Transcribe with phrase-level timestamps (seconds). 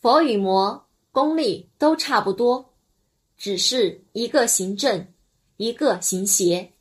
[0.00, 2.72] 佛与魔功力都差不多
[3.36, 5.12] 只是一个行正
[5.58, 6.72] 一个行邪。